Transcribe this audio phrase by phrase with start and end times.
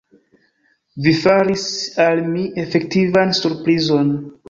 [1.03, 1.67] Vi faris
[2.07, 4.15] al mi efektivan surprizon!